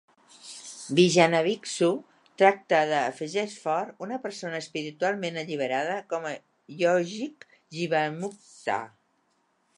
Vijnanabhiksu 0.99 1.89
tracta 2.41 2.79
de, 2.91 2.95
afegeix 3.01 3.59
Fort, 3.67 3.93
una 4.07 4.19
persona 4.25 4.63
espiritualment 4.65 5.39
alliberada 5.43 6.01
com 6.15 6.27
a 6.33 6.37
"yogic 6.83 7.49
jivanmukta". 7.79 8.83